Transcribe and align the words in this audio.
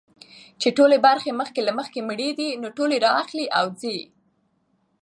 چي 0.61 0.67
ټولي 0.77 0.97
برخي 1.07 1.31
مخکي 1.41 1.61
له 1.67 1.71
مخکي 1.79 2.01
مړې 2.09 2.29
دي 2.39 2.49
نو 2.61 2.67
ټولي 2.77 2.97
را 3.05 3.11
اخلي 3.21 3.45
او 3.57 3.65
ځي. 3.79 3.97